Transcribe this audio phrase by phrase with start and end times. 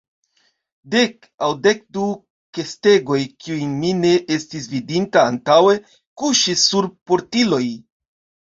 [0.93, 2.05] Dek aŭ dek du
[2.59, 5.77] kestegoj, kiujn mi ne estis vidinta antaŭe,
[6.23, 7.65] kuŝis sur portiloj.